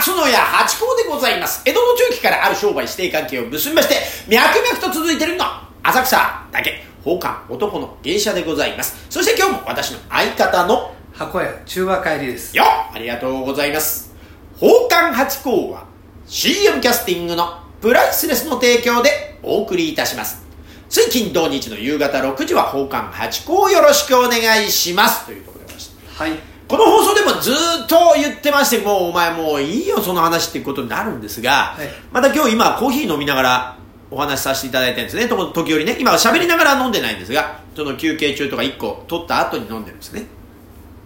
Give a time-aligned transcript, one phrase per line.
[0.00, 1.60] 松野屋八甲でございます。
[1.66, 3.96] 江戸の中期からある商売指定関係を結びまして、
[4.34, 8.96] 脈々と続いているのは、浅草だけ、宝冠男の芸者でございます。
[9.10, 14.14] そして今日も私の相方の、箱屋中和帰りですよありがとうございます。
[14.54, 15.84] 宝冠八甲は
[16.26, 20.42] CM キャスティングのプライスレスの提供でお送りいたします。
[20.88, 25.26] 水金土日の夕方6時は宝冠八甲をよろしくお願いします。
[25.26, 26.24] というところでございました。
[26.24, 33.76] はいこの放送でもずーっと言ってまして、もうお前もういいよその話っていうことになるんですが、はいまた今日今コーヒー飲みながら
[34.08, 35.26] お話しさせていただいてるんですね。
[35.26, 40.26] と時折ね、今は喋りながら飲んでないんですが、その休憩中とか1個取った後に飲んでるんですね。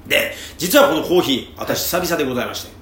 [0.06, 2.72] で、実はこのコーヒー、私久々でございまして、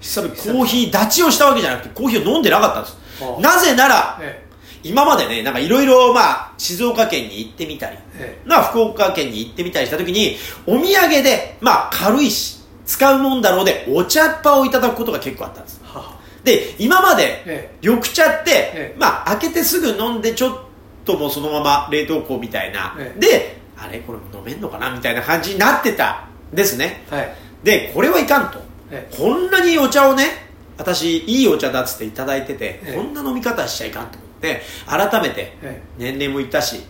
[0.00, 3.40] 久々コーヒー立ちをしたわけじゃなくて、コーヒーを飲んでなかったんですあ。
[3.40, 4.47] なぜなら、え
[4.82, 10.36] 今までね、なんかいろいろ、まあ、静岡県に行ってみたり、えまあ、福岡県に行ってみたりしたときに、
[10.66, 15.80] お土産で、まあ、軽いし、使うもんだろうで、お茶っ葉をいただくことが結構あったんです。
[15.84, 18.96] はで、今まで、え緑茶って、ええ。
[18.98, 20.58] まあ、開けてすぐ飲んで、ちょっ
[21.04, 23.20] ともうそのまま冷凍庫みたいな、ええ。
[23.20, 24.90] で、あれこれも飲めんのかな？
[24.90, 27.04] みたいな感じになってたんですね。
[27.10, 27.34] はい。
[27.62, 28.58] で、これはいかんと。
[28.90, 32.96] えこんなにお茶をね、私、いいお茶だっつっていただいてて、ええ。
[32.96, 34.18] こんな飲み方しちゃいかんと。
[34.18, 36.80] 思って、改めて、え年齢もいったし、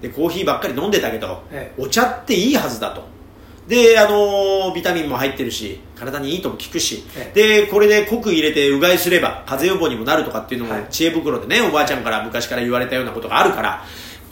[0.00, 3.02] で、コーヒーばっかり飲んでたけど、えお茶っていいはずだと。
[3.66, 10.86] で、あのービタミンも入ってるし、体にいいとも聞くし、えで、これで濃く入れてうがいすれば、風邪予防にもなるとかっていうのもはい。
[10.90, 13.84] 知恵袋でね、おばあちゃんから昔から言われたようなことがあるから、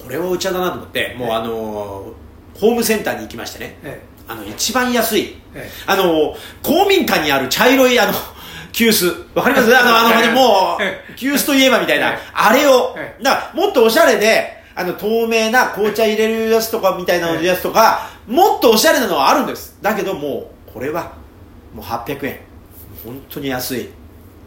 [0.02, 2.28] これはお茶だなと思って、もうええあのー
[2.60, 5.70] ホームセンターに行きましてね、えあの、一番安い、ええ。
[5.86, 8.12] あの、公民館にある茶色い、あの、
[8.72, 9.24] 急須。
[9.34, 9.74] わかります？
[9.76, 19.76] あの、あの、ええもうえ、急須といえばみたいなええ、あれをえ、だから、もっとおしゃれで、あの、透明な紅茶入れるやつとかみたいなやつとか、もっとおしゃれなのはあるんです。
[19.82, 21.12] だけどもう、これは、
[21.74, 22.40] もう800円。
[23.04, 23.88] 本当に安い。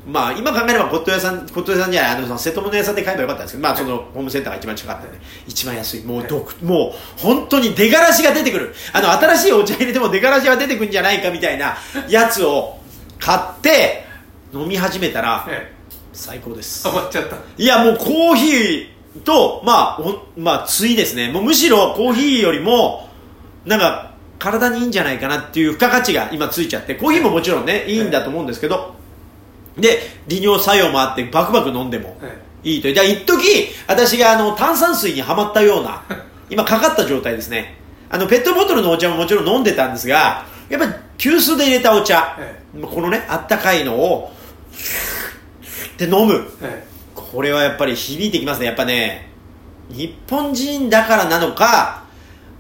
[0.08, 6.02] まあ、今考えれば骨董屋さん、骨董屋さんじゃあの、瀬戸物屋さんで買えばよかったんですけど、まあ、その、ホームセンターが一番近かったんで、一番安い。
[6.04, 8.74] もう、どく、もう、本当に出がらしが出てくる。
[8.94, 11.78] あの、新しいお茶入れても出がらしが出てくるんじゃないかみたいな
[12.10, 12.80] やつを
[13.20, 14.06] 買って、
[14.54, 15.74] 飲み始めたら、え
[16.14, 16.88] 最高です。
[16.88, 21.32] 余っちゃったいや、もうコーヒーと、まあ、おまあ、ついですね。
[21.32, 23.10] もうむしろコーヒーよりも、
[23.66, 28.96] なんか、体にいいんじゃないかなっていう付加価値が今ついちゃって、コーヒーももちろんね、いいんだと思うんですけど、
[29.78, 32.94] で、利尿作用もあって、バクバク飲んでもえいいという。
[32.94, 36.04] じゃあ、一時私があの、炭酸水にはまったような、
[36.50, 37.78] 今かかった状態ですね。
[38.10, 44.34] あの、ペットボトルのお茶ももちろん飲んでたんですが、やっぱり急須で入れたお茶、えこのね、あったかいのを、
[45.94, 46.48] って飲む。
[46.62, 48.66] えこれはやっぱり響いてきますね。
[48.68, 49.30] やっぱね、
[49.90, 52.04] 日本人だからなのか、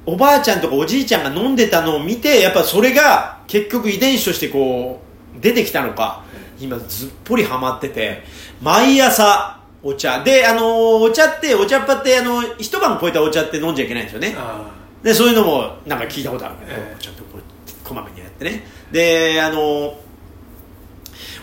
[0.06, 5.02] おばあちゃんとかおじいちゃんが飲んでたのを見て、やっぱそれが結局遺伝子としてこ
[5.38, 6.24] う、出てきたのか、
[6.60, 8.24] 今ずっぽりハマってて、
[8.62, 10.24] 毎朝お茶。
[10.24, 10.64] で、あのー
[11.02, 14.36] お茶って、お茶っ葉って、あの一晩超えたお茶って飲んじゃいけないんですよね。
[14.38, 14.70] あ
[15.04, 17.42] で、そういうのもなんか聞いたことあるけど、ええちゃんとこう、
[17.88, 18.66] こまめにやってね。
[18.92, 19.98] で、あの、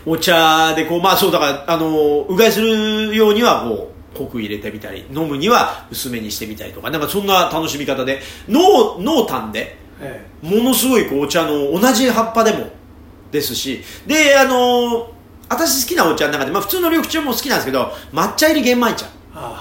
[0.06, 10.46] お茶でこう、まあそうだから、あの、うがいするようにはこう、濃く入れてみたり、飲むには薄めにしてみたりとか、なんかそんな楽しみ方で、濃、濃淡で、ええ。
[10.46, 12.68] ものすごいこうお茶の同じ葉っぱでも
[13.30, 15.10] ですし、で、あの、
[15.48, 19.06] 私好きなお茶の中で、まあ普通の緑茶も好きなんですけど、抹茶入り玄米茶。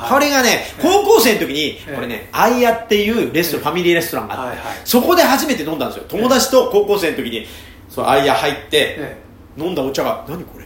[0.09, 1.96] これがね、高校生の時に、ええ。
[1.96, 3.64] これね、アイヤっていうレストラン、ええ。
[3.64, 6.06] ファミリーレストランがあって、そこで初めて飲んだんですよ。
[6.08, 7.46] 友達と高校生の時に、
[7.90, 9.26] そう、アイヤ入って、え
[9.57, 10.66] 飲んだお茶が、何これ？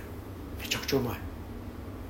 [0.62, 1.18] めちゃくちゃうまい。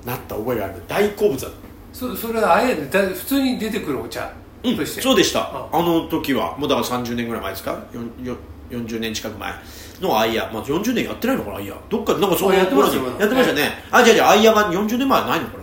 [0.06, 0.82] なった覚えがある。
[0.88, 1.48] 大好物だ。
[1.94, 4.32] そそれはあれやねだ普通に出てくるお茶
[4.64, 5.42] うんとして、そうでした。
[5.42, 5.70] あ。
[5.72, 7.72] あの時はもうだから30年ぐらい前ですか？
[7.94, 8.36] よんよ
[8.70, 9.54] 40年近く前。
[10.02, 11.78] のアイヤー、まあ、40年やってないのかなアイヤー。
[11.88, 13.54] どっかでなんかそうあやってますやってました。
[13.54, 15.61] ね、あじゃあじゃあアイヤーが40年前はないのかな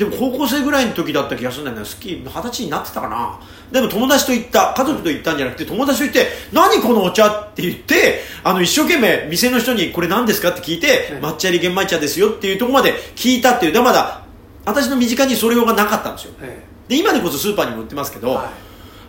[0.00, 1.84] でも高校生ぐらいの時だった気がするんだよね。
[1.84, 3.38] 好き二十歳になってたかな。
[3.70, 4.72] でも友達と行った。
[4.74, 13.72] 家族と行ったんじゃなくて友達と行って何このお茶って言ってあの一生懸命店の人にこれ何ですかって聞いて、うん抹茶入り玄米茶ですよっていうところまで聞いたっていう。
[13.72, 14.22] でまだ
[14.64, 16.32] 私の身近にそれ用がなかったんですよ。
[16.40, 18.46] えで今でこそスーパーにも売ってますけど、えはい。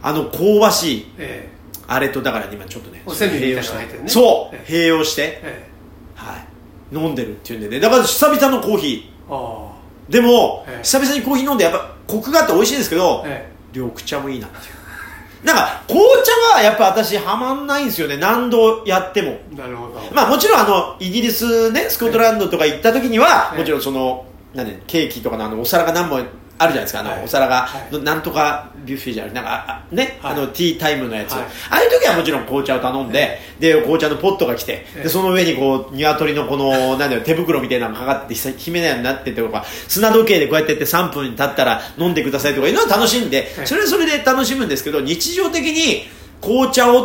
[0.02, 1.50] あの香ばしいえ
[1.88, 4.10] あれとだから今ちょっとねおせんべいみたいなのして入ってるね。
[4.10, 4.74] そうええ。
[4.74, 5.72] 併用して、ええ。
[6.16, 6.46] はい、
[6.94, 7.80] 飲んでるっていうんでね。
[7.80, 9.81] だから久々のコーヒあー
[10.12, 10.84] でも、ええ。
[10.84, 13.52] 久々にコーヒー飲んでやっぱコクがあって美味しいんですけど、あえ。
[13.74, 15.46] 緑茶もいいなっていう。
[15.46, 18.18] なんか紅茶はやっぱ私ハマんないんですよね。
[18.18, 19.30] 何度やっても。
[19.32, 20.00] えなるほど。
[20.14, 23.60] まあもちろんあのイギリスねスコットランドとか行った時には、ええ。
[23.60, 26.26] もちろんそのなんでケーキとかのあのお皿が何本
[26.62, 27.24] あるじゃないですかあの、はい。
[27.24, 27.94] お皿が、はい。
[27.94, 30.34] のなんとかビュッフェじゃなくてなんかあね、はい。
[30.34, 31.42] あのティータイムのやつ、はい。
[31.44, 35.04] ああいう時はもちろん紅茶を頼んで、で紅茶のポットが来て、ええ。
[35.04, 43.68] でその上にこう鶏のこの なんだよ手袋みたいなのがかかってひ姫のようになっててとか砂時計でこうやってやって3分経ったら飲んでくださいとかいうのは楽しんで、はい。
[43.68, 46.08] それはそれで楽しむんですけど日常的に
[46.42, 47.04] 紅茶を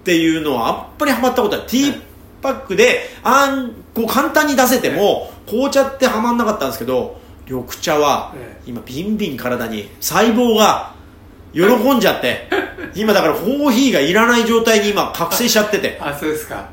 [0.00, 1.66] っていうのはあんまりハマったことない。
[1.66, 2.00] ティー
[2.40, 7.19] パックであんこう簡単に出せても紅茶ってハマんなかったんですけど
[7.50, 8.62] 緑茶はええ。
[8.66, 10.94] 今ビンビン体に細胞が
[11.52, 11.62] 喜
[11.94, 12.48] んじゃって
[12.94, 15.98] 今だからコーヒーがいらない状態に今覚醒しちゃってて。
[16.00, 16.68] あそうですか。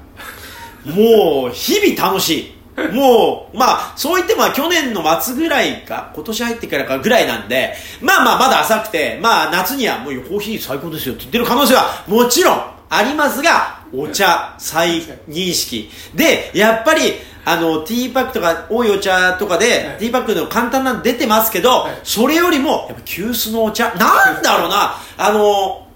[0.85, 2.57] もう日々楽しい。
[2.93, 15.89] もうまあそう言っても去年の末ぐらいか今年入ってからかぐらいなんでまあまあまだ浅くてまあ夏にはもうコーヒー最高ですよって言ってる可能性はもちろんありますがお茶再認識。
[16.13, 17.13] でやっぱり
[17.49, 19.97] あのティーパックとか多いお茶とかで、はい。
[19.99, 21.99] ティーパックの簡単なの出てますけど、はい。
[22.03, 23.93] それよりもやっぱ急須のお茶。
[23.93, 24.95] なんだろうな。
[25.17, 25.87] あの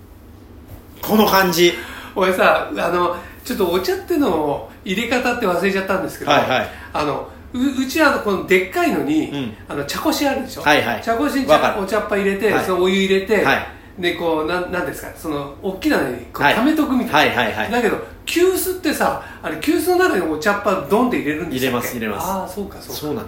[1.01, 1.73] この感じ。
[2.15, 6.69] 俺さあのちょっとお茶ってのを入れ方って忘れちゃったんですけど、はいはい。
[6.93, 9.53] あのううちはこのでっかいのに、うん。
[9.67, 11.01] あの茶こしあるでしょ、はいはい。
[11.01, 11.47] 茶こしにお
[11.85, 12.63] 茶っ葉入れて、はい。
[12.63, 13.67] そのお湯入れて、はい。
[13.99, 15.11] でこうなんなんですか？
[15.17, 16.55] その大きなのにこうはい。
[16.55, 17.71] 溜めとくみたいな、はいはいはい。
[17.71, 17.97] だけど
[18.31, 21.71] 急須ってさあれ急須の中にお茶っ葉ドンって入れるんですよ。
[21.71, 22.27] 入れます入れます。
[22.27, 23.01] ああそうかそうか。
[23.01, 23.27] そうなの。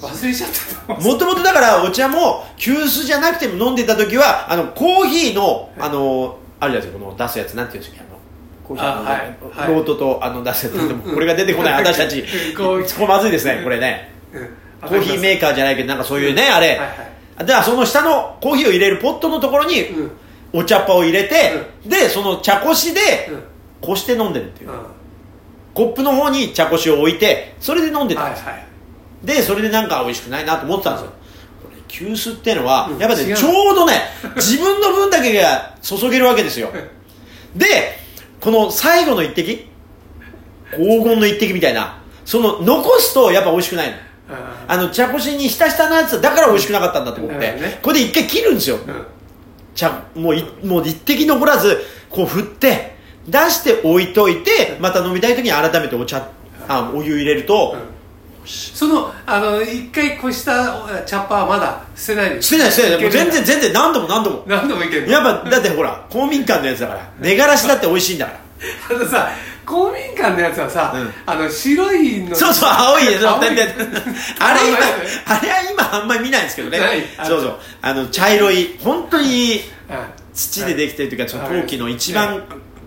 [0.00, 0.50] 忘れちゃっ
[0.88, 0.94] た。
[0.94, 8.18] もともとだからお茶も急須じゃなくても飲んでた時はあのコーヒーのあのあるじゃないですかこの出すやつなんていうんですかあの
[8.66, 9.66] コーヒーのあはい。
[9.68, 9.74] はい。
[9.74, 12.24] ロートとあの出すやつ、これが出てこない私たち。
[12.88, 14.12] そこまずいですねこれね。
[14.32, 14.88] うん。
[14.88, 16.88] コーヒーメーカーじゃないけどなんかそういうねあれ、はいはい。
[17.38, 20.10] だからその下のコーヒーを入れるポットのところにうん。
[20.54, 21.52] お茶っ葉を入れて、
[21.86, 23.00] でその茶こしで
[23.30, 23.51] うん
[23.82, 24.76] こして飲んでるっていう、うん。
[25.74, 28.66] コップの方に茶こしを置いてそれで飲んでたんですよ、はいはい。
[29.26, 31.12] でそれでなんか美味しくないなと思ってたんですよ、
[31.62, 33.94] これ急須ってのは、うんやっぱねちょうどね
[34.36, 36.70] 自分の分だけが注げるわけですよ。
[37.56, 37.66] で
[38.40, 39.68] この最後の一滴
[40.72, 43.96] 黄金の一滴みたいなその残すとやっぱ美味しくないの。
[44.66, 49.06] あの茶こしにひたひたのやつだから美味しくなかったんだと思って、ねこれで一回切るんですよ、うんうん。
[49.74, 52.91] 茶もういもう一滴残らずこう振って
[53.28, 56.28] 出して置いといてまた飲みたい時に改めてお茶
[56.68, 57.76] あお湯入れると、
[58.44, 63.00] そのあの一回こした茶っ葉はまだ捨てないで捨てない捨てない。
[63.02, 64.44] もう全然全然何度も何度も。
[64.46, 68.96] 何度もいけるやっぱだってほら公民館のやつだから寝がらしだって美味しいんだから。
[68.96, 69.30] あのさ
[69.64, 71.12] 公民館のやつはさ、うん。
[71.26, 73.28] あの白いのそうそう青いやつ。
[73.28, 73.58] あれ今
[75.26, 76.78] あれは今あんまり見ないんですけどね。
[77.24, 77.58] そうそう。
[77.80, 80.22] あの茶色い本当にうん。
[80.34, 82.42] 土でできてるというか陶器の一番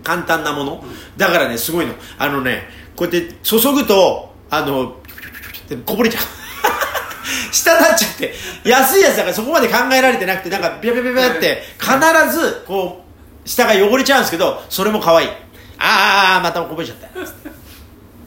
[0.06, 0.84] 簡単なもの。
[1.16, 1.94] だからねすごいの。
[2.16, 6.22] あのねこうやって注ぐとあのピュピュピュピュピュってこぼれちゃう。
[7.50, 13.02] 滴っちゃって安いやつだからそこまで考えられてなくてなんかビャビャビャビャって必ずこ
[13.44, 15.28] う下が汚れちゃうんですけどそれも可愛い。
[15.78, 17.08] ああまたこぼれちゃった。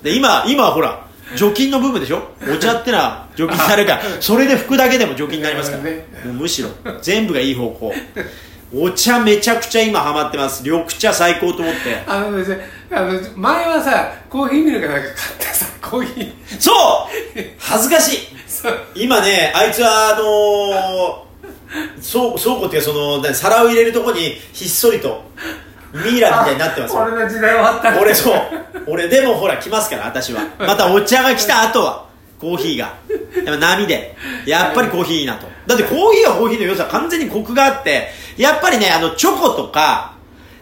[0.04, 1.06] で今今はほら
[1.36, 2.24] 除菌の部分でしょ？
[2.54, 6.06] お茶ってのは除菌されるからそれで拭くだけでも除菌になりますから、 ね。
[6.26, 6.70] むしろ
[7.02, 7.94] 全部がいい方向
[8.74, 10.62] お茶めちゃくちゃ今ハマってます。
[10.63, 12.04] 緑茶最高と思って。
[12.07, 12.31] あの
[13.36, 16.33] 前はさコーヒーミルクなんか買ってさコーヒー。
[16.60, 16.75] そう！
[17.60, 18.19] 恥ずかしい。
[19.06, 24.19] 今ねあいつはあのー、倉倉庫っていうかその何皿を入れるとこに
[24.54, 25.24] ひっそりと
[25.94, 27.01] ミイラみたいになってますよ。
[27.10, 28.00] 俺の時代終わった。
[28.00, 28.42] 俺そう。
[28.86, 30.42] 俺でもほら来ますから私は。
[30.60, 32.06] またお茶が来た後は
[32.40, 32.98] コーヒーが。
[33.36, 34.16] やっぱ波で。
[34.46, 35.48] やっぱりコーヒーいいなと。
[35.68, 40.16] だってコーヒーはコーヒーの良さ完全にコクがあってやっぱりねあのチョコとか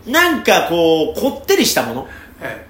[0.05, 2.01] なんかこうこってりしたもの。
[2.01, 2.12] はい。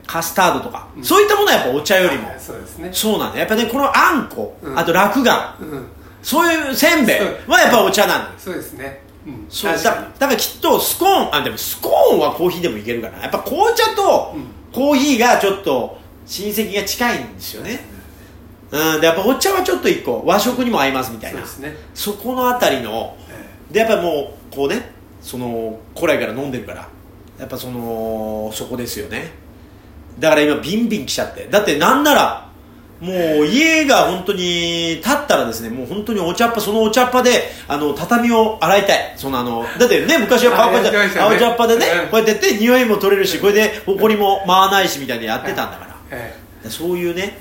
[0.06, 2.90] カスタードとか、そういったものはやっぱお茶よりも、はいそうですね。
[2.94, 4.80] そうなんだやっぱねこのあんこ、うん。
[4.80, 5.88] あと落雁うん。
[6.22, 9.02] そういうせんべいはやっぱお茶なんだそうですね。
[9.26, 9.46] うん。
[9.50, 9.74] そう。
[9.74, 14.46] だ確からきっとスコーンあでもスコーンはコーヒーでもいけるかなやっぱ紅茶とうん。
[14.74, 17.80] コーヒーがちょっと親戚が近いんですよね
[18.72, 21.46] うんでやっぱお茶はちょっと一個和食にも合いますみたいな。
[21.46, 21.76] そね。
[21.94, 26.88] そこのあたりのえでやっぱもうこうねその古来から飲んでるから
[27.40, 29.32] やっぱそのそこですよね。
[30.20, 31.48] だから今ビンビン来ちゃって。
[31.50, 32.48] だってなんなら
[33.00, 39.14] もう家が本当に立ったらですねもう本当にお茶っ葉そのお茶っ葉であの畳を洗いたい。
[39.16, 41.36] そのあのだってね昔はあこうやってやってましたね。
[41.36, 42.10] 青茶っ葉でねうん。
[42.10, 45.96] こうやってやって匂いも取れるしこれで埃も舞わないしみたいにやってたんだから。
[46.12, 46.70] ええ。
[46.70, 47.38] そういうね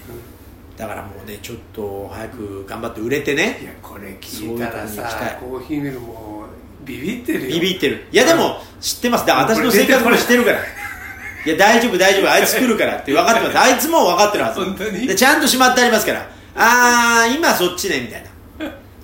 [0.77, 3.59] だからもうねちょっと早く頑張って売れてね。
[3.61, 7.49] えいやこれ聞いたらさいコーヒーミルもうビビってるよ。
[7.49, 8.07] ビビってる。
[8.13, 9.27] いやでも知ってます。
[9.27, 10.59] だから私の生活も知ってるから。
[10.59, 12.31] いや大丈夫大丈夫。
[12.31, 13.59] あいつ来るからって分かってます。
[13.59, 14.61] あいつも分かってるはず。
[14.65, 15.07] 本当に？
[15.07, 16.21] でちゃんとしまってありますから。
[16.57, 18.31] ああ今そっちねみたいな。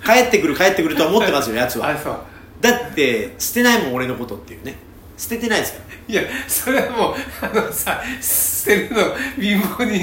[0.05, 2.25] 帰ってくる帰ってくるとは思ってますよやつは。
[2.61, 4.75] だって捨てないもん俺のことっていうね
[5.17, 9.99] 捨ててないですからいやそれはもうあのさ捨てるの貧乏に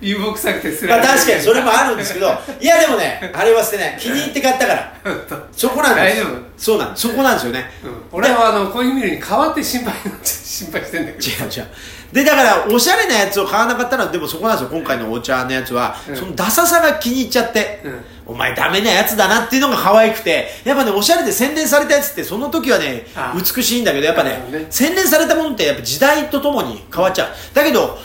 [0.00, 2.28] 貧乏くさくて捨てまあない確かにそれもあるんですけど。
[2.60, 3.96] いやでもねあれは捨てない。
[3.98, 4.94] 気に入って買ったから。
[5.52, 6.16] そこなんです。
[6.16, 6.45] 大丈夫？
[6.56, 8.18] そうなんそこなんですよね、うん。
[8.18, 9.94] 俺はあのコーヒーミルに代わって心配
[10.24, 11.44] 心配してんだけど。
[11.44, 11.66] 違う違う。
[12.12, 14.78] でだからおしゃれなやつを買わなかったのはでもそこなんですよ。
[14.78, 16.16] 今回のお茶のやつは、うん。
[16.16, 18.00] そのダサさが気に入っちゃって、うん。
[18.26, 24.66] お前ダメなやつだなっていうのが可愛くてやっぱねおしゃれで洗練されたやつってその時はねあ美しいんだけどやっぱねね。
[24.70, 27.28] 洗練されたものってやっぱ時代とともに変わっちゃう。
[27.54, 27.98] だけど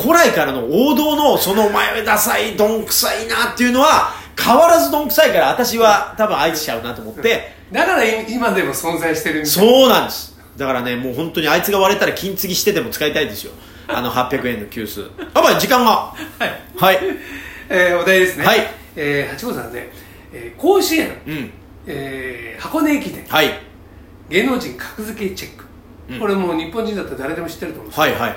[0.00, 4.10] 古来からの王道のそのお前はダサいどんくさいなっていうのは
[4.40, 10.36] 変わらずどんくさいから私は多分愛しちゃうなと思って、だからい今でも存在してるそうなんです。
[10.56, 13.52] だからねもう本当にあいつが割れたら金継ぎしてでも使いたいですよ。
[13.88, 15.10] あの800円の急須。
[15.34, 15.90] あばい時間が。
[15.90, 16.98] はい、はい。
[17.68, 18.44] えーお題ですね。
[18.44, 18.58] はい。
[18.94, 19.90] えー、八号さんね、
[20.32, 21.50] えー甲子園、うん。
[21.86, 23.24] えー箱根駅伝。
[23.26, 23.50] はい。
[24.28, 25.64] 芸能人格付けチェック、
[26.10, 26.20] うん。
[26.20, 28.36] これもう日本人だったら誰でも知ってると思うんですけど、はいはい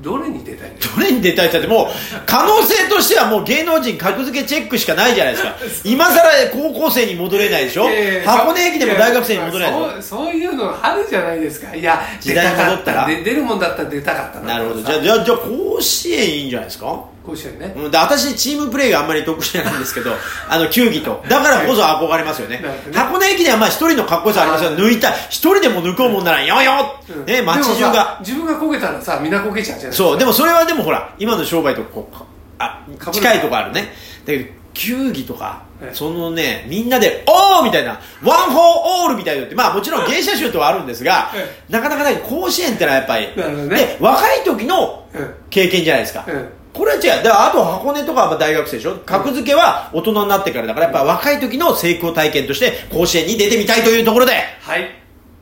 [0.00, 1.86] どれに出たいどれに出たいってもう
[2.26, 5.56] 可能性としてはもう芸能人格付けチェックしかないじゃないですか。
[5.88, 7.88] 今さら高校生に戻れないでしょ？
[7.90, 9.90] えー箱根駅伝も大学生に戻れないでしょ？
[9.90, 11.74] そうそういうのあるじゃないですか。
[11.74, 13.06] いや時代戻ったら。
[13.06, 14.82] 出るもんだったら出たかったなるほど。
[14.82, 15.38] じゃあじゃあじゃあ
[15.76, 17.04] 甲子園いいんじゃないですか？
[17.26, 17.90] 甲子園ね、うん。
[17.90, 20.12] で私チームプレーがあんまり得意じゃないんですけど
[20.48, 21.22] あの球技と。
[21.28, 22.58] だからこそ憧れますよね。
[22.58, 22.64] ね。
[22.94, 27.24] 箱根駅伝はまあ一人のかっこよさありますよ抜いた一人でも抜こうもんならよよ、うん。
[27.26, 28.18] ね街中が。
[28.20, 30.18] 自分がこけたらさみんなこけちゃうじゃないそう。
[30.18, 32.24] でもそれはでもほら今の商売とこうか
[32.58, 32.80] あ
[33.12, 33.92] 近いとこあるね。
[34.24, 43.76] だけど球技とか、ええそのねみんなで「おー!」みたいな「One for all」みたいなのってまあもちろん芸者集とはあるんですが、えなかなかない甲子園ってのはやっぱり、ね。
[43.76, 47.02] で若い時のうん経験じゃないですか、うんこれは違う。
[47.02, 48.96] だからあと箱根とかは大学生でしょ？
[49.06, 54.32] 格付けは大人になってからだからやっぱ若い時の成功体験として甲子園に出てみたいというところで。
[54.60, 54.94] はい。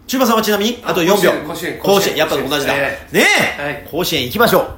[0.06, 1.78] 中馬さんはちなみにあと4甲子秒園甲子園。
[1.80, 2.72] 甲子園やっぱ同じだ。
[2.74, 2.98] ね
[3.58, 3.86] え、はい。
[3.90, 4.68] 甲子園行きましょう